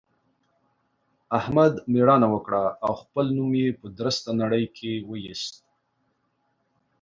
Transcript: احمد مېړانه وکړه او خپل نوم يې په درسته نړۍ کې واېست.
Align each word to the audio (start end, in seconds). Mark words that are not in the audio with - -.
احمد 1.39 1.73
مېړانه 1.93 2.27
وکړه 2.33 2.63
او 2.85 2.91
خپل 3.01 3.25
نوم 3.37 3.51
يې 3.61 3.69
په 3.79 3.87
درسته 3.99 4.29
نړۍ 4.41 4.65
کې 4.77 4.91
واېست. 5.09 5.53